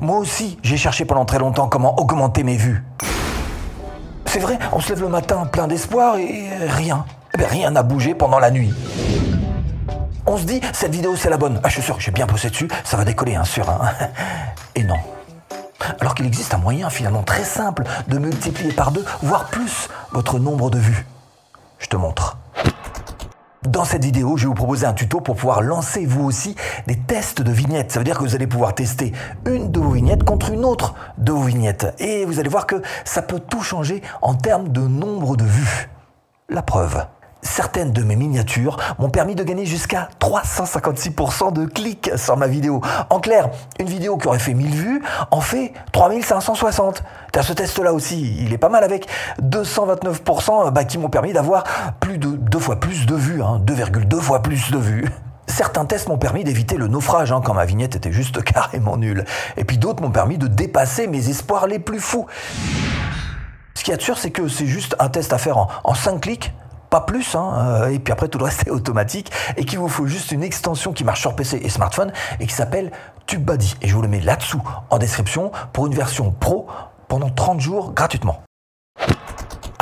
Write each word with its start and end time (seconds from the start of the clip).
Moi 0.00 0.16
aussi, 0.16 0.58
j'ai 0.62 0.78
cherché 0.78 1.04
pendant 1.04 1.26
très 1.26 1.38
longtemps 1.38 1.68
comment 1.68 1.98
augmenter 2.00 2.42
mes 2.42 2.56
vues. 2.56 2.82
C'est 4.24 4.38
vrai, 4.38 4.58
on 4.72 4.80
se 4.80 4.88
lève 4.90 5.02
le 5.02 5.08
matin 5.08 5.44
plein 5.44 5.66
d'espoir 5.66 6.16
et 6.16 6.48
rien. 6.68 7.04
Eh 7.34 7.38
bien, 7.38 7.46
rien 7.48 7.70
n'a 7.70 7.82
bougé 7.82 8.14
pendant 8.14 8.38
la 8.38 8.50
nuit. 8.50 8.72
On 10.26 10.38
se 10.38 10.44
dit, 10.44 10.60
cette 10.72 10.92
vidéo 10.92 11.16
c'est 11.16 11.28
la 11.28 11.36
bonne. 11.36 11.60
Ah, 11.62 11.68
je 11.68 11.74
suis 11.74 11.82
sûr, 11.82 12.00
j'ai 12.00 12.12
bien 12.12 12.26
bossé 12.26 12.48
dessus, 12.48 12.68
ça 12.84 12.96
va 12.96 13.04
décoller, 13.04 13.34
hein, 13.34 13.44
sûr. 13.44 13.68
Hein. 13.68 13.90
Et 14.74 14.84
non. 14.84 14.98
Alors 16.00 16.14
qu'il 16.14 16.26
existe 16.26 16.54
un 16.54 16.58
moyen 16.58 16.88
finalement 16.88 17.22
très 17.22 17.44
simple 17.44 17.84
de 18.08 18.18
multiplier 18.18 18.72
par 18.72 18.92
deux, 18.92 19.04
voire 19.22 19.46
plus, 19.46 19.88
votre 20.12 20.38
nombre 20.38 20.70
de 20.70 20.78
vues. 20.78 21.06
Je 21.78 21.88
te 21.88 21.96
montre. 21.96 22.38
Dans 23.66 23.84
cette 23.84 24.06
vidéo, 24.06 24.38
je 24.38 24.44
vais 24.44 24.48
vous 24.48 24.54
proposer 24.54 24.86
un 24.86 24.94
tuto 24.94 25.20
pour 25.20 25.36
pouvoir 25.36 25.60
lancer 25.60 26.06
vous 26.06 26.24
aussi 26.24 26.56
des 26.86 26.96
tests 26.96 27.42
de 27.42 27.52
vignettes. 27.52 27.92
Ça 27.92 28.00
veut 28.00 28.04
dire 28.06 28.16
que 28.16 28.24
vous 28.24 28.34
allez 28.34 28.46
pouvoir 28.46 28.74
tester 28.74 29.12
une 29.44 29.70
de 29.70 29.78
vos 29.78 29.90
vignettes 29.90 30.24
contre 30.24 30.50
une 30.50 30.64
autre 30.64 30.94
de 31.18 31.30
vos 31.30 31.42
vignettes. 31.42 31.94
Et 31.98 32.24
vous 32.24 32.40
allez 32.40 32.48
voir 32.48 32.66
que 32.66 32.80
ça 33.04 33.20
peut 33.20 33.38
tout 33.38 33.60
changer 33.60 34.00
en 34.22 34.34
termes 34.34 34.70
de 34.70 34.80
nombre 34.80 35.36
de 35.36 35.44
vues. 35.44 35.90
La 36.48 36.62
preuve. 36.62 37.04
Certaines 37.42 37.92
de 37.92 38.02
mes 38.02 38.16
miniatures 38.16 38.76
m'ont 38.98 39.08
permis 39.08 39.34
de 39.34 39.42
gagner 39.42 39.64
jusqu'à 39.64 40.10
356% 40.20 41.52
de 41.52 41.64
clics 41.64 42.10
sur 42.16 42.36
ma 42.36 42.46
vidéo. 42.46 42.82
En 43.08 43.18
clair, 43.18 43.48
une 43.78 43.88
vidéo 43.88 44.18
qui 44.18 44.28
aurait 44.28 44.38
fait 44.38 44.52
1000 44.52 44.74
vues 44.74 45.02
en 45.30 45.40
fait 45.40 45.72
3560. 45.92 47.02
Ce 47.40 47.52
test-là 47.54 47.94
aussi, 47.94 48.36
il 48.40 48.52
est 48.52 48.58
pas 48.58 48.68
mal 48.68 48.84
avec 48.84 49.08
229% 49.42 50.70
bah, 50.70 50.84
qui 50.84 50.98
m'ont 50.98 51.08
permis 51.08 51.32
d'avoir 51.32 51.64
plus 51.98 52.18
de 52.18 52.28
deux 52.28 52.58
fois 52.58 52.78
plus 52.78 53.06
de 53.06 53.14
vues, 53.14 53.40
2,2 53.40 54.16
hein, 54.16 54.20
fois 54.20 54.42
plus 54.42 54.70
de 54.70 54.78
vues. 54.78 55.08
Certains 55.46 55.86
tests 55.86 56.08
m'ont 56.08 56.18
permis 56.18 56.44
d'éviter 56.44 56.76
le 56.76 56.88
naufrage 56.88 57.32
hein, 57.32 57.40
quand 57.42 57.54
ma 57.54 57.64
vignette 57.64 57.96
était 57.96 58.12
juste 58.12 58.42
carrément 58.44 58.98
nulle. 58.98 59.24
Et 59.56 59.64
puis 59.64 59.78
d'autres 59.78 60.02
m'ont 60.02 60.10
permis 60.10 60.36
de 60.36 60.46
dépasser 60.46 61.06
mes 61.06 61.30
espoirs 61.30 61.66
les 61.66 61.78
plus 61.78 62.00
fous. 62.00 62.26
Ce 63.74 63.82
qui 63.82 63.92
est 63.92 64.00
sûr, 64.00 64.18
c'est 64.18 64.30
que 64.30 64.46
c'est 64.46 64.66
juste 64.66 64.94
un 64.98 65.08
test 65.08 65.32
à 65.32 65.38
faire 65.38 65.56
en 65.84 65.94
5 65.94 66.20
clics 66.20 66.52
pas 66.90 67.00
plus, 67.00 67.34
hein, 67.34 67.54
euh, 67.56 67.88
et 67.88 67.98
puis 67.98 68.12
après 68.12 68.28
tout 68.28 68.38
le 68.38 68.44
reste 68.44 68.66
est 68.66 68.70
automatique, 68.70 69.30
et 69.56 69.64
qu'il 69.64 69.78
vous 69.78 69.88
faut 69.88 70.06
juste 70.06 70.32
une 70.32 70.42
extension 70.42 70.92
qui 70.92 71.04
marche 71.04 71.20
sur 71.20 71.34
PC 71.34 71.60
et 71.62 71.68
smartphone, 71.68 72.12
et 72.40 72.46
qui 72.46 72.54
s'appelle 72.54 72.90
TubeBuddy. 73.26 73.76
Et 73.80 73.88
je 73.88 73.94
vous 73.94 74.02
le 74.02 74.08
mets 74.08 74.20
là-dessous 74.20 74.62
en 74.90 74.98
description 74.98 75.52
pour 75.72 75.86
une 75.86 75.94
version 75.94 76.32
pro 76.32 76.66
pendant 77.08 77.30
30 77.30 77.60
jours 77.60 77.92
gratuitement. 77.92 78.42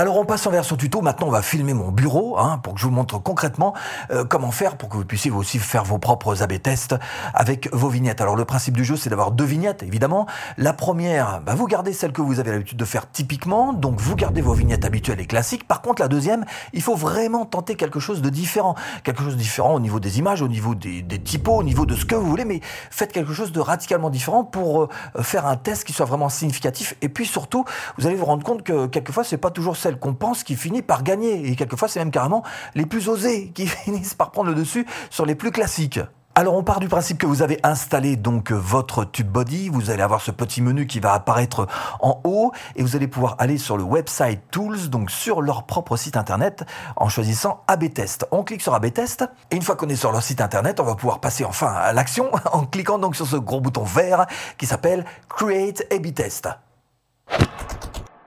Alors 0.00 0.16
on 0.16 0.24
passe 0.24 0.46
en 0.46 0.52
version 0.52 0.76
tuto, 0.76 1.02
maintenant 1.02 1.26
on 1.26 1.32
va 1.32 1.42
filmer 1.42 1.74
mon 1.74 1.90
bureau 1.90 2.38
hein, 2.38 2.60
pour 2.62 2.74
que 2.74 2.78
je 2.78 2.86
vous 2.86 2.92
montre 2.92 3.18
concrètement 3.18 3.74
euh, 4.12 4.24
comment 4.24 4.52
faire 4.52 4.76
pour 4.76 4.88
que 4.88 4.96
vous 4.96 5.04
puissiez 5.04 5.32
aussi 5.32 5.58
faire 5.58 5.82
vos 5.82 5.98
propres 5.98 6.40
AB 6.40 6.62
tests 6.62 6.94
avec 7.34 7.68
vos 7.74 7.88
vignettes. 7.88 8.20
Alors 8.20 8.36
le 8.36 8.44
principe 8.44 8.76
du 8.76 8.84
jeu 8.84 8.94
c'est 8.94 9.10
d'avoir 9.10 9.32
deux 9.32 9.44
vignettes 9.44 9.82
évidemment. 9.82 10.26
La 10.56 10.72
première, 10.72 11.40
bah, 11.40 11.56
vous 11.56 11.66
gardez 11.66 11.92
celle 11.92 12.12
que 12.12 12.22
vous 12.22 12.38
avez 12.38 12.52
l'habitude 12.52 12.78
de 12.78 12.84
faire 12.84 13.10
typiquement, 13.10 13.72
donc 13.72 13.98
vous 13.98 14.14
gardez 14.14 14.40
vos 14.40 14.52
vignettes 14.52 14.84
habituelles 14.84 15.18
et 15.18 15.26
classiques. 15.26 15.66
Par 15.66 15.82
contre 15.82 16.00
la 16.00 16.06
deuxième, 16.06 16.44
il 16.72 16.82
faut 16.82 16.94
vraiment 16.94 17.44
tenter 17.44 17.74
quelque 17.74 17.98
chose 17.98 18.22
de 18.22 18.30
différent. 18.30 18.76
Quelque 19.02 19.24
chose 19.24 19.34
de 19.34 19.40
différent 19.40 19.74
au 19.74 19.80
niveau 19.80 19.98
des 19.98 20.20
images, 20.20 20.42
au 20.42 20.48
niveau 20.48 20.76
des, 20.76 21.02
des 21.02 21.18
typos, 21.18 21.56
au 21.56 21.64
niveau 21.64 21.86
de 21.86 21.96
ce 21.96 22.04
que 22.04 22.14
vous 22.14 22.30
voulez, 22.30 22.44
mais 22.44 22.60
faites 22.92 23.10
quelque 23.10 23.32
chose 23.32 23.50
de 23.50 23.58
radicalement 23.58 24.10
différent 24.10 24.44
pour 24.44 24.84
euh, 24.84 24.88
faire 25.22 25.44
un 25.44 25.56
test 25.56 25.82
qui 25.82 25.92
soit 25.92 26.06
vraiment 26.06 26.28
significatif. 26.28 26.94
Et 27.02 27.08
puis 27.08 27.26
surtout, 27.26 27.64
vous 27.98 28.06
allez 28.06 28.14
vous 28.14 28.26
rendre 28.26 28.44
compte 28.44 28.62
que 28.62 28.86
quelquefois 28.86 29.24
c'est 29.24 29.38
pas 29.38 29.50
toujours 29.50 29.76
qu'on 29.96 30.14
pense 30.14 30.42
qui 30.42 30.56
finit 30.56 30.82
par 30.82 31.02
gagner. 31.02 31.48
Et 31.48 31.56
quelquefois, 31.56 31.88
c'est 31.88 32.00
même 32.00 32.10
carrément 32.10 32.42
les 32.74 32.84
plus 32.84 33.08
osés 33.08 33.50
qui 33.54 33.66
finissent 33.66 34.14
par 34.14 34.30
prendre 34.30 34.50
le 34.50 34.54
dessus 34.54 34.86
sur 35.10 35.24
les 35.24 35.34
plus 35.34 35.50
classiques. 35.50 36.00
Alors 36.38 36.54
on 36.54 36.62
part 36.62 36.78
du 36.78 36.86
principe 36.86 37.18
que 37.18 37.26
vous 37.26 37.42
avez 37.42 37.58
installé 37.64 38.14
donc 38.14 38.52
votre 38.52 39.04
TubeBuddy, 39.04 39.70
vous 39.70 39.90
allez 39.90 40.02
avoir 40.02 40.20
ce 40.20 40.30
petit 40.30 40.62
menu 40.62 40.86
qui 40.86 41.00
va 41.00 41.12
apparaître 41.12 41.66
en 41.98 42.20
haut 42.22 42.52
et 42.76 42.84
vous 42.84 42.94
allez 42.94 43.08
pouvoir 43.08 43.34
aller 43.40 43.58
sur 43.58 43.76
le 43.76 43.82
website 43.82 44.40
Tools, 44.52 44.88
donc 44.88 45.10
sur 45.10 45.42
leur 45.42 45.66
propre 45.66 45.96
site 45.96 46.16
internet 46.16 46.64
en 46.94 47.08
choisissant 47.08 47.64
AB 47.66 47.92
Test. 47.92 48.24
On 48.30 48.44
clique 48.44 48.62
sur 48.62 48.72
AB 48.72 48.92
Test 48.92 49.24
et 49.50 49.56
une 49.56 49.62
fois 49.62 49.74
qu'on 49.74 49.88
est 49.88 49.96
sur 49.96 50.12
leur 50.12 50.22
site 50.22 50.40
internet, 50.40 50.78
on 50.78 50.84
va 50.84 50.94
pouvoir 50.94 51.18
passer 51.18 51.44
enfin 51.44 51.72
à 51.72 51.92
l'action 51.92 52.30
en 52.52 52.66
cliquant 52.66 53.00
donc 53.00 53.16
sur 53.16 53.26
ce 53.26 53.34
gros 53.34 53.60
bouton 53.60 53.82
vert 53.82 54.26
qui 54.58 54.66
s'appelle 54.66 55.04
Create 55.28 55.92
AB 55.92 56.14
Test. 56.14 56.48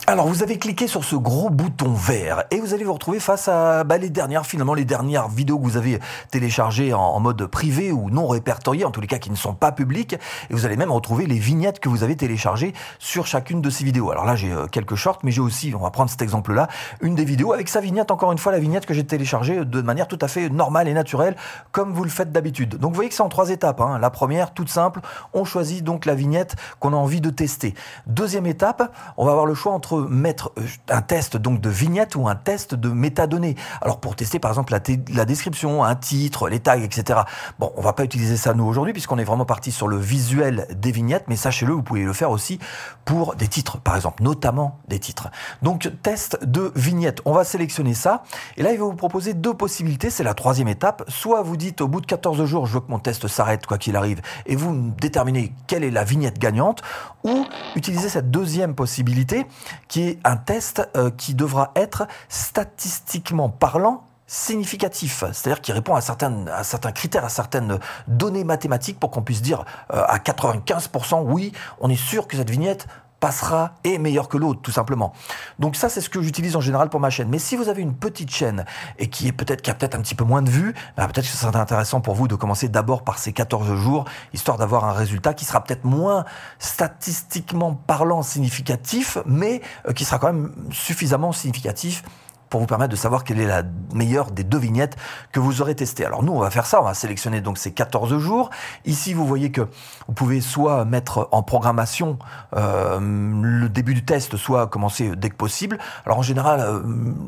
Alors 0.07 0.27
vous 0.27 0.41
avez 0.41 0.57
cliqué 0.57 0.87
sur 0.87 1.03
ce 1.03 1.15
gros 1.15 1.51
bouton 1.51 1.93
vert 1.93 2.43
et 2.49 2.59
vous 2.59 2.73
allez 2.73 2.83
vous 2.83 2.93
retrouver 2.93 3.19
face 3.19 3.47
à 3.47 3.83
bah, 3.83 3.99
les 3.99 4.09
dernières 4.09 4.47
finalement 4.47 4.73
les 4.73 4.83
dernières 4.83 5.27
vidéos 5.27 5.59
que 5.59 5.63
vous 5.63 5.77
avez 5.77 5.99
téléchargées 6.31 6.91
en, 6.91 7.19
mode 7.19 7.45
privé 7.45 7.91
ou 7.91 8.09
non 8.09 8.27
répertoriées 8.27 8.83
en 8.83 8.89
tous 8.89 8.99
les 8.99 9.05
cas 9.05 9.19
qui 9.19 9.29
ne 9.29 9.35
sont 9.35 9.53
pas 9.53 9.71
publiques 9.71 10.13
et 10.49 10.53
vous 10.53 10.65
allez 10.65 10.75
même 10.75 10.91
retrouver 10.91 11.27
les 11.27 11.37
vignettes 11.37 11.79
que 11.79 11.87
vous 11.87 12.03
avez 12.03 12.15
téléchargées 12.15 12.73
sur 12.97 13.27
chacune 13.27 13.61
de 13.61 13.69
ces 13.69 13.83
vidéos. 13.83 14.09
Alors 14.09 14.25
là 14.25 14.35
j'ai 14.35 14.51
euh, 14.51 14.65
quelques 14.65 14.95
shorts 14.95 15.19
mais 15.21 15.29
j'ai 15.29 15.39
aussi 15.39 15.71
on 15.75 15.83
va 15.83 15.91
prendre 15.91 16.09
cet 16.09 16.23
exemple 16.23 16.51
là 16.51 16.67
une 17.01 17.13
des 17.13 17.23
vidéos 17.23 17.53
avec 17.53 17.69
sa 17.69 17.79
vignette 17.79 18.09
encore 18.09 18.31
une 18.31 18.39
fois 18.39 18.51
la 18.51 18.59
vignette 18.59 18.87
que 18.87 18.95
j'ai 18.95 19.05
téléchargée 19.05 19.65
de 19.65 19.81
manière 19.83 20.07
tout 20.07 20.19
à 20.19 20.27
fait 20.27 20.49
normale 20.49 20.87
et 20.87 20.93
naturelle 20.93 21.35
comme 21.71 21.93
vous 21.93 22.03
le 22.03 22.09
faites 22.09 22.31
d'habitude. 22.31 22.77
Donc 22.77 22.89
vous 22.89 22.95
voyez 22.95 23.09
que 23.09 23.15
c'est 23.15 23.21
en 23.21 23.29
trois 23.29 23.51
étapes. 23.51 23.81
Hein. 23.81 23.99
La 23.99 24.09
première 24.09 24.51
toute 24.51 24.69
simple 24.69 25.01
on 25.33 25.45
choisit 25.45 25.83
donc 25.83 26.05
la 26.05 26.15
vignette 26.15 26.55
qu'on 26.79 26.91
a 26.91 26.97
envie 26.97 27.21
de 27.21 27.29
tester. 27.29 27.75
Deuxième 28.07 28.47
étape 28.47 28.91
on 29.15 29.25
va 29.25 29.31
avoir 29.31 29.45
le 29.45 29.53
choix 29.53 29.73
entre 29.73 29.90
mettre 29.97 30.51
euh, 30.57 30.63
un 30.89 31.01
test 31.01 31.37
donc 31.37 31.61
de 31.61 31.69
vignette 31.69 32.15
ou 32.15 32.27
un 32.27 32.35
test 32.35 32.75
de 32.75 32.89
métadonnées. 32.89 33.55
Alors 33.81 33.99
pour 33.99 34.15
tester 34.15 34.39
par 34.39 34.51
exemple 34.51 34.73
la, 34.73 35.25
description, 35.25 35.83
un 35.83 35.95
titre, 35.95 36.49
les 36.49 36.59
tags, 36.59 36.81
etc. 36.81 37.21
Bon, 37.59 37.71
on 37.75 37.81
va 37.81 37.93
pas 37.93 38.03
utiliser 38.03 38.37
ça 38.37 38.53
nous 38.53 38.65
aujourd'hui 38.65 38.93
puisqu'on 38.93 39.17
est 39.17 39.23
vraiment 39.23 39.45
parti 39.45 39.71
sur 39.71 39.87
le 39.87 39.97
visuel 39.97 40.67
des 40.73 40.91
vignettes, 40.91 41.25
mais 41.27 41.35
sachez-le, 41.35 41.73
vous 41.73 41.83
pouvez 41.83 42.03
le 42.03 42.13
faire 42.13 42.31
aussi 42.31 42.59
pour 43.05 43.35
des 43.35 43.47
titres, 43.47 43.79
par 43.79 43.95
exemple, 43.95 44.23
notamment 44.23 44.79
des 44.87 44.99
titres. 44.99 45.29
Donc 45.61 45.91
test 46.03 46.43
de 46.43 46.71
vignette, 46.75 47.21
on 47.25 47.33
va 47.33 47.43
sélectionner 47.43 47.93
ça 47.93 48.23
et 48.57 48.63
là 48.63 48.71
il 48.71 48.79
va 48.79 48.85
vous 48.85 48.95
proposer 48.95 49.33
deux 49.33 49.53
possibilités, 49.53 50.09
c'est 50.09 50.23
la 50.23 50.33
troisième 50.33 50.67
étape. 50.67 51.03
Soit 51.07 51.41
vous 51.41 51.57
dites 51.57 51.81
au 51.81 51.87
bout 51.87 52.01
de 52.01 52.05
14 52.05 52.43
jours, 52.45 52.65
je 52.65 52.73
veux 52.73 52.79
que 52.79 52.91
mon 52.91 52.99
test 52.99 53.27
s'arrête 53.27 53.65
quoi 53.65 53.77
qu'il 53.77 53.95
arrive 53.95 54.21
et 54.45 54.55
vous 54.55 54.91
déterminez 54.99 55.53
quelle 55.67 55.83
est 55.83 55.91
la 55.91 56.03
vignette 56.03 56.39
gagnante 56.39 56.81
ou 57.23 57.45
utiliser 57.75 58.09
cette 58.09 58.31
deuxième 58.31 58.75
possibilité 58.75 59.45
qui 59.91 60.03
est 60.03 60.19
un 60.23 60.37
test 60.37 60.89
euh, 60.95 61.11
qui 61.11 61.35
devra 61.35 61.73
être 61.75 62.07
statistiquement 62.29 63.49
parlant 63.49 64.05
significatif, 64.25 65.25
c'est-à-dire 65.33 65.59
qui 65.59 65.73
répond 65.73 65.95
à 65.95 65.99
certains, 65.99 66.47
à 66.47 66.63
certains 66.63 66.93
critères, 66.93 67.25
à 67.25 67.29
certaines 67.29 67.77
données 68.07 68.45
mathématiques 68.45 68.97
pour 68.97 69.11
qu'on 69.11 69.21
puisse 69.21 69.41
dire 69.41 69.65
euh, 69.93 70.01
à 70.07 70.19
95% 70.19 71.23
oui, 71.25 71.51
on 71.81 71.89
est 71.89 71.97
sûr 71.97 72.25
que 72.25 72.37
cette 72.37 72.49
vignette 72.49 72.87
passera 73.21 73.75
est 73.85 73.99
meilleur 73.99 74.27
que 74.27 74.37
l'autre, 74.37 74.61
tout 74.61 74.71
simplement. 74.71 75.13
Donc 75.59 75.77
ça, 75.77 75.87
c'est 75.87 76.01
ce 76.01 76.09
que 76.09 76.21
j'utilise 76.21 76.57
en 76.57 76.61
général 76.61 76.89
pour 76.89 76.99
ma 76.99 77.09
chaîne. 77.09 77.29
Mais 77.29 77.39
si 77.39 77.55
vous 77.55 77.69
avez 77.69 77.81
une 77.81 77.93
petite 77.93 78.31
chaîne 78.31 78.65
et 78.99 79.07
qui 79.07 79.27
est 79.27 79.31
peut-être 79.31 79.61
qui 79.61 79.69
a 79.69 79.75
peut-être 79.75 79.95
un 79.95 80.01
petit 80.01 80.15
peu 80.15 80.25
moins 80.25 80.41
de 80.41 80.49
vues, 80.49 80.73
bah, 80.97 81.07
peut-être 81.07 81.25
que 81.25 81.31
ce 81.31 81.37
serait 81.37 81.55
intéressant 81.55 82.01
pour 82.01 82.15
vous 82.15 82.27
de 82.27 82.35
commencer 82.35 82.67
d'abord 82.67 83.03
par 83.03 83.19
ces 83.19 83.31
14 83.31 83.75
jours, 83.75 84.05
histoire 84.33 84.57
d'avoir 84.57 84.85
un 84.85 84.93
résultat 84.93 85.33
qui 85.33 85.45
sera 85.45 85.63
peut-être 85.63 85.85
moins 85.85 86.25
statistiquement 86.59 87.75
parlant 87.75 88.23
significatif, 88.23 89.19
mais 89.25 89.61
euh, 89.87 89.93
qui 89.93 90.03
sera 90.03 90.17
quand 90.17 90.33
même 90.33 90.51
suffisamment 90.71 91.31
significatif 91.31 92.03
pour 92.51 92.59
vous 92.59 92.67
permettre 92.67 92.91
de 92.91 92.97
savoir 92.97 93.23
quelle 93.23 93.39
est 93.39 93.47
la 93.47 93.63
meilleure 93.93 94.29
des 94.29 94.43
deux 94.43 94.57
vignettes 94.57 94.97
que 95.31 95.39
vous 95.39 95.61
aurez 95.61 95.73
testées. 95.73 96.05
Alors 96.05 96.21
nous, 96.21 96.33
on 96.33 96.39
va 96.39 96.51
faire 96.51 96.65
ça, 96.65 96.81
on 96.81 96.83
va 96.83 96.93
sélectionner 96.93 97.39
donc 97.39 97.57
ces 97.57 97.71
14 97.71 98.17
jours. 98.19 98.49
Ici, 98.85 99.13
vous 99.13 99.25
voyez 99.25 99.51
que 99.51 99.61
vous 100.07 100.13
pouvez 100.13 100.41
soit 100.41 100.83
mettre 100.83 101.29
en 101.31 101.43
programmation 101.43 102.19
euh, 102.55 102.99
le 102.99 103.69
début 103.69 103.93
du 103.93 104.03
test, 104.03 104.35
soit 104.35 104.67
commencer 104.67 105.15
dès 105.15 105.29
que 105.29 105.35
possible. 105.35 105.77
Alors 106.05 106.19
en 106.19 106.23
général, 106.23 106.59
euh, 106.59 106.81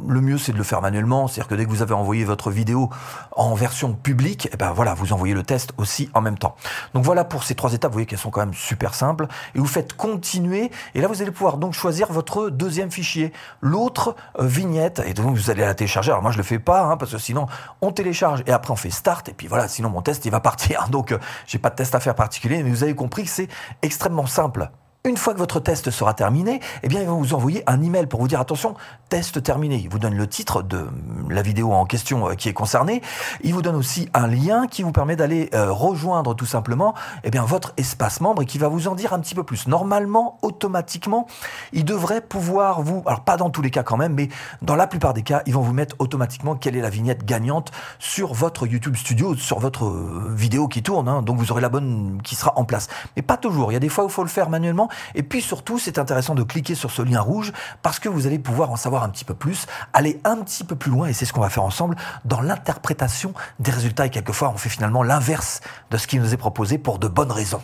le 0.07 0.21
mieux 0.21 0.37
c'est 0.37 0.51
de 0.51 0.57
le 0.57 0.63
faire 0.63 0.81
manuellement, 0.81 1.27
c'est-à-dire 1.27 1.47
que 1.47 1.55
dès 1.55 1.65
que 1.65 1.69
vous 1.69 1.81
avez 1.81 1.93
envoyé 1.93 2.25
votre 2.25 2.51
vidéo 2.51 2.89
en 3.31 3.55
version 3.55 3.93
publique, 3.93 4.47
et 4.47 4.51
eh 4.53 4.57
ben 4.57 4.73
voilà, 4.73 4.93
vous 4.93 5.13
envoyez 5.13 5.33
le 5.33 5.43
test 5.43 5.71
aussi 5.77 6.09
en 6.13 6.19
même 6.19 6.37
temps. 6.37 6.55
Donc 6.93 7.05
voilà 7.05 7.23
pour 7.23 7.45
ces 7.45 7.55
trois 7.55 7.73
étapes, 7.73 7.91
vous 7.91 7.95
voyez 7.95 8.07
qu'elles 8.07 8.19
sont 8.19 8.29
quand 8.29 8.41
même 8.41 8.53
super 8.53 8.93
simples. 8.93 9.27
Et 9.55 9.59
vous 9.59 9.67
faites 9.67 9.93
continuer, 9.93 10.69
et 10.95 10.99
là 10.99 11.07
vous 11.07 11.21
allez 11.21 11.31
pouvoir 11.31 11.55
donc 11.55 11.73
choisir 11.73 12.11
votre 12.11 12.49
deuxième 12.49 12.91
fichier, 12.91 13.31
l'autre 13.61 14.17
euh, 14.37 14.45
vignette 14.45 15.01
et 15.05 15.12
donc 15.13 15.35
vous 15.35 15.49
allez 15.49 15.61
la 15.61 15.73
télécharger. 15.73 16.11
Alors 16.11 16.21
moi 16.21 16.31
je 16.31 16.37
le 16.37 16.43
fais 16.43 16.59
pas 16.59 16.83
hein, 16.83 16.97
parce 16.97 17.11
que 17.11 17.17
sinon 17.17 17.47
on 17.81 17.91
télécharge 17.91 18.43
et 18.45 18.51
après 18.51 18.71
on 18.71 18.75
fait 18.75 18.89
start 18.89 19.29
et 19.29 19.33
puis 19.33 19.47
voilà, 19.47 19.67
sinon 19.67 19.89
mon 19.89 20.01
test 20.01 20.25
il 20.25 20.31
va 20.31 20.39
partir. 20.41 20.87
Donc 20.89 21.11
euh, 21.11 21.19
j'ai 21.47 21.59
pas 21.59 21.69
de 21.69 21.75
test 21.75 21.95
à 21.95 21.99
faire 21.99 22.15
particulier, 22.15 22.63
mais 22.63 22.69
vous 22.69 22.83
avez 22.83 22.95
compris 22.95 23.23
que 23.23 23.29
c'est 23.29 23.47
extrêmement 23.81 24.27
simple 24.27 24.69
Une 25.05 25.17
fois 25.17 25.33
que 25.33 25.39
votre 25.39 25.59
test 25.59 25.91
sera 25.91 26.13
terminé, 26.13 26.61
eh 26.81 26.87
bien, 26.87 27.01
il 27.01 27.07
va 27.07 27.11
vous 27.11 27.33
envoyer 27.33 27.61
un 27.67 27.81
email 27.81 28.05
pour 28.05 28.21
vous 28.21 28.29
dire 28.29 28.39
attention, 28.39 28.73
test 29.09 29.43
terminé. 29.43 29.75
Il 29.75 29.89
vous 29.89 29.99
donne 29.99 30.15
le 30.15 30.27
titre 30.27 30.63
de 30.63 30.87
la 31.29 31.41
vidéo 31.41 31.73
en 31.73 31.83
question 31.83 32.29
euh, 32.29 32.35
qui 32.35 32.47
est 32.47 32.53
concernée. 32.53 33.01
Il 33.41 33.53
vous 33.53 33.61
donne 33.61 33.75
aussi 33.75 34.07
un 34.13 34.27
lien 34.27 34.65
qui 34.65 34.81
vous 34.81 34.93
permet 34.93 35.17
d'aller 35.17 35.49
euh, 35.53 35.73
rejoindre 35.73 36.33
tout 36.33 36.45
simplement, 36.45 36.93
eh 37.25 37.31
bien, 37.31 37.43
votre 37.43 37.73
espace 37.75 38.21
membre 38.21 38.43
et 38.43 38.45
qui 38.45 38.57
va 38.57 38.69
vous 38.69 38.87
en 38.87 38.95
dire 38.95 39.11
un 39.11 39.19
petit 39.19 39.35
peu 39.35 39.43
plus. 39.43 39.67
Normalement, 39.67 40.37
automatiquement, 40.41 41.27
il 41.73 41.83
devrait 41.83 42.21
pouvoir 42.21 42.81
vous, 42.81 43.03
alors 43.05 43.25
pas 43.25 43.35
dans 43.35 43.49
tous 43.49 43.61
les 43.61 43.71
cas 43.71 43.83
quand 43.83 43.97
même, 43.97 44.13
mais 44.13 44.29
dans 44.61 44.77
la 44.77 44.87
plupart 44.87 45.13
des 45.13 45.23
cas, 45.23 45.43
ils 45.45 45.53
vont 45.53 45.63
vous 45.63 45.73
mettre 45.73 45.97
automatiquement 45.99 46.55
quelle 46.55 46.77
est 46.77 46.81
la 46.81 46.89
vignette 46.89 47.25
gagnante 47.25 47.73
sur 47.99 48.33
votre 48.33 48.67
YouTube 48.67 48.95
Studio, 48.95 49.35
sur 49.35 49.59
votre 49.59 49.83
euh, 49.83 50.31
vidéo 50.33 50.69
qui 50.69 50.81
tourne. 50.81 51.09
Hein. 51.09 51.23
donc 51.23 51.39
vous 51.39 51.51
aurez 51.51 51.61
la 51.61 51.67
bonne 51.67 52.21
qui 52.23 52.35
sera 52.35 52.53
en 52.55 52.63
place. 52.63 52.87
Mais 53.17 53.21
pas 53.21 53.35
toujours. 53.35 53.69
Il 53.69 53.73
y 53.73 53.77
a 53.77 53.81
des 53.81 53.89
fois 53.89 54.05
où 54.05 54.07
il 54.07 54.13
faut 54.13 54.23
le 54.23 54.29
faire 54.29 54.49
manuellement. 54.49 54.87
Et 55.15 55.23
puis 55.23 55.41
surtout, 55.41 55.79
c'est 55.79 55.97
intéressant 55.97 56.35
de 56.35 56.43
cliquer 56.43 56.75
sur 56.75 56.91
ce 56.91 57.01
lien 57.01 57.21
rouge 57.21 57.51
parce 57.81 57.99
que 57.99 58.09
vous 58.09 58.27
allez 58.27 58.39
pouvoir 58.39 58.71
en 58.71 58.75
savoir 58.75 59.03
un 59.03 59.09
petit 59.09 59.25
peu 59.25 59.33
plus, 59.33 59.67
aller 59.93 60.19
un 60.23 60.37
petit 60.37 60.63
peu 60.63 60.75
plus 60.75 60.91
loin, 60.91 61.07
et 61.07 61.13
c'est 61.13 61.25
ce 61.25 61.33
qu'on 61.33 61.41
va 61.41 61.49
faire 61.49 61.63
ensemble 61.63 61.95
dans 62.25 62.41
l'interprétation 62.41 63.33
des 63.59 63.71
résultats. 63.71 64.05
Et 64.05 64.09
quelquefois, 64.09 64.51
on 64.53 64.57
fait 64.57 64.69
finalement 64.69 65.03
l'inverse 65.03 65.61
de 65.91 65.97
ce 65.97 66.07
qui 66.07 66.19
nous 66.19 66.33
est 66.33 66.37
proposé 66.37 66.77
pour 66.77 66.99
de 66.99 67.07
bonnes 67.07 67.31
raisons. 67.31 67.61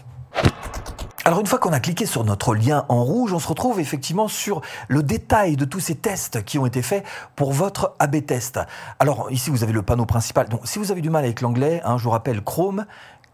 Alors 1.25 1.41
une 1.41 1.45
fois 1.45 1.59
qu'on 1.59 1.73
a 1.73 1.79
cliqué 1.79 2.07
sur 2.07 2.23
notre 2.23 2.55
lien 2.55 2.85
en 2.89 3.03
rouge, 3.03 3.33
on 3.33 3.39
se 3.39 3.47
retrouve 3.47 3.79
effectivement 3.79 4.27
sur 4.27 4.61
le 4.87 5.03
détail 5.03 5.57
de 5.57 5.65
tous 5.65 5.79
ces 5.79 5.95
tests 5.95 6.43
qui 6.43 6.57
ont 6.57 6.65
été 6.65 6.81
faits 6.81 7.05
pour 7.35 7.51
votre 7.51 7.95
AB 7.99 8.25
test. 8.25 8.59
Alors 8.99 9.29
ici 9.29 9.51
vous 9.51 9.61
avez 9.61 9.73
le 9.73 9.83
panneau 9.83 10.07
principal. 10.07 10.49
Donc 10.49 10.61
si 10.63 10.79
vous 10.79 10.91
avez 10.91 11.01
du 11.01 11.11
mal 11.11 11.25
avec 11.25 11.41
l'anglais, 11.41 11.81
hein, 11.83 11.99
je 11.99 12.05
vous 12.05 12.09
rappelle 12.09 12.41
Chrome, 12.41 12.85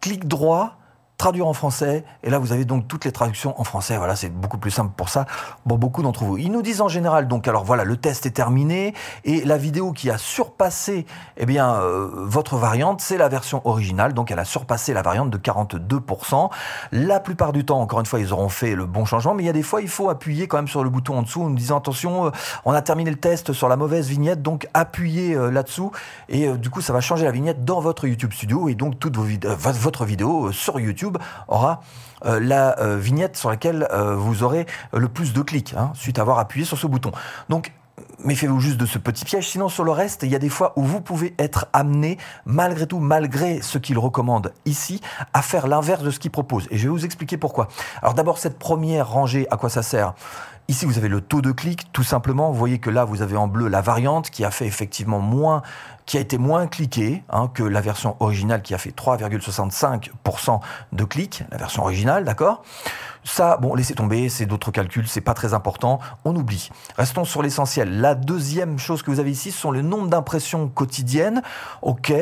clic 0.02 0.28
droit, 0.28 0.78
traduire 1.18 1.48
en 1.48 1.54
français. 1.54 2.04
Et 2.24 2.30
là, 2.30 2.40
vous 2.40 2.52
avez 2.52 2.66
donc 2.66 2.88
toutes 2.88 3.06
les 3.06 3.12
traductions 3.12 3.60
en 3.60 3.64
français. 3.64 3.98
Voilà, 3.98 4.16
c'est 4.16 4.30
beaucoup 4.30 4.58
plus 4.58 4.72
simple 4.72 4.92
pour 4.96 5.10
ça 5.10 5.26
pour 5.68 5.78
beaucoup 5.78 6.04
d'entre 6.04 6.24
vous. 6.24 6.38
Ils 6.38 6.52
nous 6.52 6.62
disent 6.62 6.82
en 6.82 6.88
général, 6.88 7.28
donc, 7.28 7.48
alors 7.48 7.64
voilà, 7.64 7.84
le 7.84 7.98
test 7.98 8.26
est 8.26 8.32
terminé 8.32 8.94
et 9.24 9.44
la 9.46 9.58
vidéo 9.58 9.92
qui 9.92 10.10
a 10.10 10.18
surpassé, 10.18 11.06
eh 11.38 11.46
bien, 11.46 11.76
euh, 11.76 12.10
votre 12.14 12.58
variante, 12.58 13.02
c'est 13.02 13.18
la 13.18 13.30
version 13.30 13.62
originale. 13.66 14.14
Donc, 14.14 14.32
elle 14.32 14.40
a 14.40 14.46
surpassé 14.46 14.94
la 14.94 15.02
variante 15.02 15.30
de 15.30 15.38
42%. 15.38 16.50
La 16.92 17.20
plupart 17.20 17.54
du 17.54 17.66
temps, 17.66 17.80
encore 17.80 18.00
une 18.00 18.06
fois, 18.06 18.20
ils 18.20 18.34
auront 18.34 18.50
fait 18.50 18.76
le 18.76 18.86
bon 18.86 19.06
changement, 19.06 19.34
mais 19.34 19.44
il 19.44 19.48
y 19.48 19.50
a 19.50 19.54
des 19.54 19.64
fois, 19.64 19.82
il 19.82 19.90
faut 19.90 20.10
appuyer 20.10 20.48
quand 20.48 20.58
même 20.58 20.68
sur 20.68 20.84
le 20.84 20.90
bouton 20.90 21.18
en 21.18 21.22
dessous 21.22 21.44
en 21.44 21.50
nous 21.50 21.56
disant 21.56 21.78
attention, 21.78 22.28
euh, 22.28 22.32
on 22.66 22.74
a 22.74 22.82
terminé 22.82 23.10
le 23.10 23.18
test 23.18 23.54
sur 23.54 23.70
la 23.70 23.78
mauvaise 23.78 24.08
vignette, 24.08 24.42
donc 24.42 24.68
appuyez 24.74 25.36
euh, 25.36 25.50
là-dessous 25.50 25.92
et 26.30 26.48
du 26.58 26.70
coup, 26.70 26.82
ça 26.82 26.94
va 26.94 27.02
changer 27.02 27.26
la 27.26 27.32
vignette 27.32 27.66
dans 27.66 27.80
votre 27.80 28.08
YouTube 28.08 28.34
Studio 28.34 28.70
et 28.70 28.76
donc 28.76 29.00
toute 29.00 29.18
vos 29.18 29.26
votre 29.58 30.06
vidéo 30.06 30.52
sur 30.52 30.80
YouTube 30.80 31.05
aura 31.48 31.82
euh, 32.26 32.40
la 32.40 32.80
euh, 32.80 32.98
vignette 32.98 33.38
sur 33.38 33.50
laquelle 33.50 33.88
euh, 33.92 34.16
vous 34.16 34.44
aurez 34.44 34.66
le 34.94 35.08
plus 35.08 35.34
de 35.34 35.42
clics, 35.42 35.74
hein, 35.78 35.92
suite 35.94 36.20
à 36.20 36.22
avoir 36.22 36.40
appuyé 36.40 36.66
sur 36.66 36.78
ce 36.78 36.88
bouton. 36.88 37.12
Donc, 37.50 37.72
méfiez-vous 38.24 38.60
juste 38.60 38.78
de 38.78 38.86
ce 38.86 38.98
petit 38.98 39.26
piège. 39.26 39.50
Sinon, 39.50 39.70
sur 39.70 39.84
le 39.84 39.92
reste, 39.92 40.24
il 40.24 40.30
y 40.30 40.36
a 40.36 40.40
des 40.40 40.50
fois 40.50 40.74
où 40.76 40.84
vous 40.84 41.02
pouvez 41.02 41.34
être 41.38 41.68
amené, 41.74 42.18
malgré 42.46 42.88
tout, 42.88 43.00
malgré 43.00 43.62
ce 43.62 43.78
qu'il 43.78 43.98
recommande 43.98 44.54
ici, 44.66 45.02
à 45.34 45.42
faire 45.42 45.68
l'inverse 45.68 46.04
de 46.04 46.12
ce 46.12 46.20
qu'il 46.20 46.32
propose. 46.32 46.68
Et 46.72 46.78
je 46.78 46.84
vais 46.84 46.90
vous 46.90 47.06
expliquer 47.06 47.38
pourquoi. 47.38 47.68
Alors 48.02 48.14
d'abord, 48.14 48.38
cette 48.38 48.60
première 48.60 49.10
rangée, 49.10 49.48
à 49.52 49.58
quoi 49.58 49.70
ça 49.70 49.84
sert? 49.84 50.14
Ici, 50.68 50.88
vous 50.88 50.98
avez 50.98 51.10
le 51.10 51.22
taux 51.22 51.44
de 51.44 51.52
clic, 51.52 51.92
tout 51.94 52.04
simplement. 52.04 52.52
Vous 52.52 52.58
voyez 52.58 52.80
que 52.80 52.90
là, 52.90 53.06
vous 53.06 53.22
avez 53.22 53.38
en 53.38 53.48
bleu 53.48 53.68
la 53.68 53.82
variante 53.82 54.32
qui 54.32 54.44
a 54.44 54.50
fait 54.50 54.66
effectivement 54.66 55.20
moins, 55.20 55.62
qui 56.08 56.18
a 56.18 56.20
été 56.20 56.40
moins 56.40 56.66
cliquée 56.66 57.24
hein, 57.30 57.52
que 57.54 57.62
la 57.62 57.82
version 57.82 58.16
originale 58.20 58.64
qui 58.64 58.74
a 58.74 58.80
fait 58.80 58.90
3,65% 58.90 60.60
de 60.92 61.04
clics, 61.04 61.44
la 61.52 61.58
version 61.58 61.84
originale, 61.84 62.24
d'accord? 62.24 62.64
Ça, 63.26 63.58
bon, 63.58 63.74
laissez 63.74 63.96
tomber, 63.96 64.30
c'est 64.30 64.46
d'autres 64.46 64.72
calculs, 64.72 65.08
c'est 65.08 65.20
pas 65.20 65.34
très 65.34 65.54
important, 65.54 66.00
on 66.24 66.36
oublie. 66.36 66.70
Restons 66.96 67.26
sur 67.26 67.42
l'essentiel. 67.42 68.00
La 68.00 68.14
deuxième 68.14 68.78
chose 68.78 69.02
que 69.02 69.10
vous 69.10 69.20
avez 69.20 69.32
ici, 69.32 69.52
ce 69.52 69.60
sont 69.60 69.72
le 69.72 69.82
nombre 69.82 70.08
d'impressions 70.08 70.70
quotidiennes. 70.70 71.42
Ok, 71.82 72.14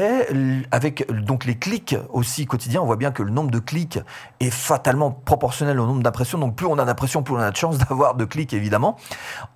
avec 0.71 1.11
donc 1.11 1.43
les 1.45 1.59
clics 1.59 1.95
aussi 2.11 2.45
quotidiens, 2.45 2.81
on 2.81 2.85
voit 2.85 2.95
bien 2.95 3.11
que 3.11 3.21
le 3.21 3.31
nombre 3.31 3.51
de 3.51 3.59
clics 3.59 3.99
est 4.39 4.49
fatalement 4.49 5.11
proportionnel 5.11 5.79
au 5.79 5.85
nombre 5.85 6.01
d'impressions. 6.01 6.37
Donc 6.37 6.55
plus 6.55 6.67
on 6.67 6.79
a 6.79 6.85
d'impressions, 6.85 7.21
plus 7.21 7.35
on 7.35 7.39
a 7.39 7.51
de 7.51 7.57
chances 7.57 7.77
d'avoir 7.89 8.15
de 8.15 8.23
clics, 8.23 8.53
évidemment. 8.53 8.97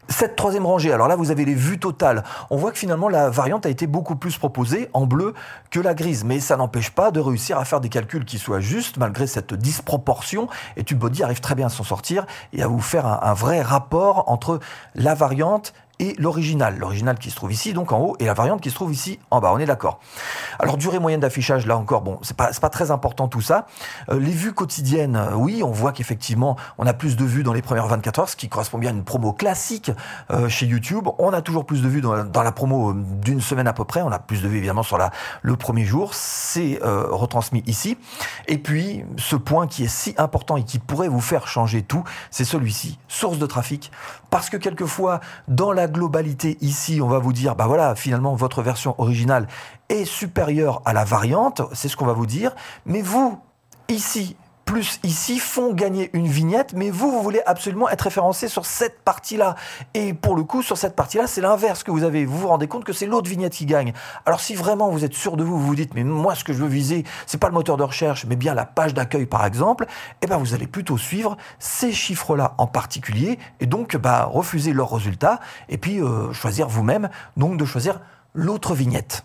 Cette 0.09 0.37
troisième 0.37 0.65
rangée, 0.65 0.93
alors 0.93 1.09
là, 1.09 1.17
vous 1.17 1.31
avez 1.31 1.43
les 1.43 1.53
vues 1.53 1.79
totales. 1.79 2.23
On 2.49 2.55
voit 2.55 2.71
que 2.71 2.77
finalement, 2.77 3.09
la 3.09 3.29
variante 3.29 3.65
a 3.65 3.69
été 3.69 3.87
beaucoup 3.87 4.15
plus 4.15 4.37
proposée 4.37 4.89
en 4.93 5.05
bleu 5.05 5.33
que 5.69 5.81
la 5.81 5.93
grise. 5.93 6.23
Mais 6.23 6.39
ça 6.39 6.55
n'empêche 6.55 6.91
pas 6.91 7.11
de 7.11 7.19
réussir 7.19 7.57
à 7.57 7.65
faire 7.65 7.81
des 7.81 7.89
calculs 7.89 8.23
qui 8.23 8.37
soient 8.37 8.61
justes, 8.61 8.97
malgré 8.97 9.27
cette 9.27 9.53
disproportion. 9.53 10.47
Et 10.77 10.83
TubeBuddy 10.83 11.23
arrive 11.23 11.41
très 11.41 11.55
bien 11.55 11.67
à 11.67 11.69
s'en 11.69 11.83
sortir 11.83 12.25
et 12.53 12.63
à 12.63 12.67
vous 12.67 12.79
faire 12.79 13.05
un, 13.05 13.33
vrai 13.33 13.61
rapport 13.61 14.29
entre 14.31 14.59
la 14.95 15.13
variante 15.13 15.73
et 15.99 16.15
l'original. 16.17 16.77
L'original 16.77 17.17
qui 17.17 17.31
se 17.31 17.35
trouve 17.35 17.51
ici, 17.51 17.73
donc 17.73 17.91
en 17.91 17.99
haut, 17.99 18.15
et 18.19 18.25
la 18.25 18.33
variante 18.33 18.61
qui 18.61 18.69
se 18.69 18.75
trouve 18.75 18.91
ici 18.91 19.19
en 19.31 19.39
bas. 19.39 19.51
On 19.53 19.59
est 19.59 19.65
d'accord. 19.65 19.99
Alors, 20.59 20.77
durée 20.77 20.99
moyenne 20.99 21.19
d'affichage, 21.19 21.65
là 21.65 21.77
encore, 21.77 22.01
bon, 22.01 22.19
c'est 22.21 22.35
pas, 22.35 22.51
pas 22.51 22.69
très 22.69 22.91
important 22.91 23.27
tout 23.27 23.41
ça. 23.41 23.67
Euh, 24.09 24.19
les 24.19 24.31
vues 24.31 24.53
quotidiennes, 24.53 25.15
euh, 25.15 25.35
oui, 25.35 25.63
on 25.63 25.71
voit 25.71 25.91
qu'effectivement, 25.91 26.57
on 26.77 26.85
a 26.85 26.93
plus 26.93 27.15
de 27.15 27.25
vues 27.25 27.43
dans 27.43 27.53
les 27.53 27.61
premières 27.61 27.87
24 27.87 28.19
heures, 28.19 28.29
ce 28.29 28.35
qui 28.35 28.49
correspond 28.49 28.77
bien 28.77 28.91
à 28.91 28.93
une 28.93 29.03
promo 29.03 29.33
classique 29.33 29.91
euh, 30.31 30.49
chez 30.49 30.65
YouTube. 30.65 31.07
On 31.17 31.33
a 31.33 31.41
toujours 31.41 31.65
plus 31.65 31.81
de 31.81 31.87
vues 31.87 32.01
dans, 32.01 32.43
la 32.43 32.51
promo 32.51 32.93
d'une 32.93 33.41
semaine 33.41 33.67
à 33.67 33.73
peu 33.73 33.83
près. 33.83 34.01
On 34.01 34.11
a 34.11 34.19
plus 34.19 34.41
de 34.41 34.47
vues 34.47 34.57
évidemment 34.57 34.83
sur 34.83 34.97
la, 34.97 35.11
le 35.41 35.55
premier 35.55 35.85
jour. 35.85 36.13
C'est 36.13 36.79
retransmis 36.83 37.63
ici. 37.67 37.97
Et 38.47 38.57
puis, 38.57 39.03
ce 39.17 39.35
point 39.35 39.67
qui 39.67 39.83
est 39.83 39.87
si 39.87 40.13
important 40.17 40.57
et 40.57 40.63
qui 40.63 40.79
pourrait 40.79 41.07
vous 41.07 41.21
faire 41.21 41.47
changer 41.47 41.81
tout, 41.81 42.03
c'est 42.31 42.45
celui-ci. 42.45 42.97
Source 43.07 43.39
de 43.39 43.45
trafic. 43.45 43.91
Parce 44.29 44.49
que 44.49 44.57
quelquefois, 44.57 45.19
dans 45.47 45.71
la 45.71 45.87
globalité 45.87 46.57
ici, 46.61 46.99
on 47.01 47.07
va 47.07 47.19
vous 47.19 47.33
dire, 47.33 47.55
bah 47.55 47.67
voilà, 47.67 47.95
finalement, 47.95 48.35
votre 48.35 48.61
version 48.61 48.95
originale 48.97 49.47
est 49.89 50.05
supérieure 50.05 50.81
à 50.85 50.93
la 50.93 51.05
variante, 51.05 51.61
c'est 51.73 51.87
ce 51.87 51.95
qu'on 51.95 52.05
va 52.05 52.13
vous 52.13 52.25
dire, 52.25 52.55
mais 52.85 53.01
vous, 53.01 53.39
ici, 53.89 54.35
plus 54.67 54.99
ici 55.03 55.39
font 55.39 55.73
gagner 55.73 56.09
une 56.11 56.27
vignette, 56.27 56.73
mais 56.73 56.89
vous, 56.89 57.09
vous 57.09 57.21
voulez 57.23 57.41
absolument 57.45 57.89
être 57.89 58.01
référencé 58.01 58.49
sur 58.49 58.65
cette 58.65 58.99
partie-là. 58.99 59.55
Et 59.93 60.13
pour 60.13 60.35
le 60.35 60.43
coup, 60.43 60.61
sur 60.61 60.77
cette 60.77 60.93
partie-là, 60.93 61.25
c'est 61.25 61.39
l'inverse 61.39 61.83
que 61.83 61.89
vous 61.89 62.03
avez. 62.03 62.25
Vous 62.25 62.37
vous 62.37 62.49
rendez 62.49 62.67
compte 62.67 62.83
que 62.83 62.91
c'est 62.91 63.05
l'autre 63.05 63.29
vignette 63.29 63.53
qui 63.53 63.65
gagne. 63.65 63.93
Alors 64.25 64.41
si 64.41 64.55
vraiment 64.55 64.89
vous 64.89 65.05
êtes 65.05 65.13
sûr 65.13 65.37
de 65.37 65.43
vous, 65.43 65.57
vous 65.57 65.65
vous 65.65 65.75
dites, 65.75 65.93
mais 65.95 66.03
moi, 66.03 66.35
ce 66.35 66.43
que 66.43 66.51
je 66.51 66.59
veux 66.59 66.67
viser, 66.67 67.05
c'est 67.25 67.39
pas 67.39 67.47
le 67.47 67.53
moteur 67.53 67.77
de 67.77 67.83
recherche, 67.83 68.25
mais 68.25 68.35
bien 68.35 68.53
la 68.53 68.65
page 68.65 68.93
d'accueil, 68.93 69.25
par 69.25 69.45
exemple, 69.45 69.85
eh 70.21 70.27
ben, 70.27 70.37
vous 70.37 70.53
allez 70.53 70.67
plutôt 70.67 70.97
suivre 70.97 71.37
ces 71.59 71.93
chiffres-là 71.93 72.53
en 72.57 72.67
particulier, 72.67 73.39
et 73.61 73.67
donc, 73.67 73.95
bah, 73.95 74.25
refuser 74.29 74.73
leurs 74.73 74.91
résultats, 74.91 75.39
et 75.69 75.77
puis 75.77 76.01
euh, 76.01 76.33
choisir 76.33 76.67
vous-même, 76.67 77.09
donc 77.37 77.57
de 77.57 77.63
choisir 77.63 78.01
l'autre 78.33 78.75
vignette. 78.75 79.23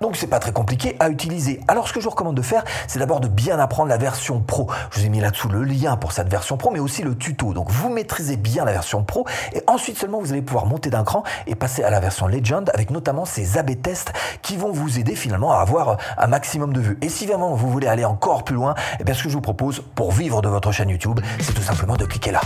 Donc 0.00 0.16
c'est 0.16 0.26
pas 0.26 0.38
très 0.38 0.52
compliqué 0.52 0.96
à 0.98 1.10
utiliser. 1.10 1.60
Alors 1.68 1.86
ce 1.86 1.92
que 1.92 2.00
je 2.00 2.04
vous 2.04 2.10
recommande 2.10 2.36
de 2.36 2.42
faire, 2.42 2.64
c'est 2.86 2.98
d'abord 2.98 3.20
de 3.20 3.28
bien 3.28 3.58
apprendre 3.58 3.90
la 3.90 3.98
version 3.98 4.40
pro. 4.40 4.70
Je 4.90 5.00
vous 5.00 5.06
ai 5.06 5.08
mis 5.10 5.20
là-dessous 5.20 5.48
le 5.48 5.62
lien 5.62 5.96
pour 5.96 6.12
cette 6.12 6.30
version 6.30 6.56
pro, 6.56 6.70
mais 6.70 6.78
aussi 6.78 7.02
le 7.02 7.16
tuto. 7.16 7.52
Donc 7.52 7.70
vous 7.70 7.90
maîtrisez 7.90 8.36
bien 8.36 8.64
la 8.64 8.72
version 8.72 9.04
pro 9.04 9.26
et 9.52 9.62
ensuite 9.66 9.98
seulement 9.98 10.18
vous 10.20 10.32
allez 10.32 10.40
pouvoir 10.40 10.64
monter 10.64 10.88
d'un 10.88 11.04
cran 11.04 11.22
et 11.46 11.54
passer 11.54 11.82
à 11.82 11.90
la 11.90 12.00
version 12.00 12.26
Legend 12.26 12.70
avec 12.72 12.90
notamment 12.90 13.26
ces 13.26 13.58
AB 13.58 13.82
tests 13.82 14.12
qui 14.40 14.56
vont 14.56 14.72
vous 14.72 14.98
aider 14.98 15.14
finalement 15.14 15.52
à 15.52 15.58
avoir 15.58 15.98
un 16.16 16.26
maximum 16.26 16.72
de 16.72 16.80
vues. 16.80 16.98
Et 17.02 17.10
si 17.10 17.26
vraiment 17.26 17.54
vous 17.54 17.70
voulez 17.70 17.86
aller 17.86 18.06
encore 18.06 18.44
plus 18.44 18.56
loin, 18.56 18.74
eh 19.00 19.04
bien 19.04 19.14
ce 19.14 19.22
que 19.22 19.28
je 19.28 19.34
vous 19.34 19.42
propose 19.42 19.82
pour 19.94 20.12
vivre 20.12 20.40
de 20.40 20.48
votre 20.48 20.72
chaîne 20.72 20.88
YouTube, 20.88 21.20
c'est 21.40 21.52
tout 21.52 21.62
simplement 21.62 21.96
de 21.96 22.06
cliquer 22.06 22.30
là. 22.30 22.40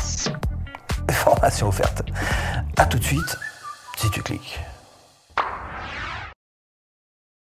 Formation 1.11 1.69
offerte. 1.69 2.03
À 2.77 2.87
tout 2.87 2.99
de 2.99 3.05
suite 3.05 3.39
si 3.97 4.11
tu 4.11 4.23
cliques. 4.23 4.59